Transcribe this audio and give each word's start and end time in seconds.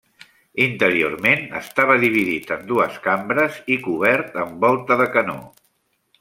Interiorment 0.63 1.43
estava 1.59 1.97
dividit 2.05 2.55
en 2.57 2.65
dues 2.73 2.97
cambres 3.05 3.61
i 3.77 3.79
cobert 3.85 4.41
amb 4.47 4.67
volta 4.67 4.99
de 5.05 5.11
canó. 5.19 5.39